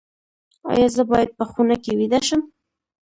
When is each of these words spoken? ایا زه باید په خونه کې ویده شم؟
ایا 0.71 0.87
زه 0.95 1.03
باید 1.11 1.29
په 1.37 1.43
خونه 1.51 1.75
کې 1.83 1.91
ویده 1.99 2.19
شم؟ 2.27 2.41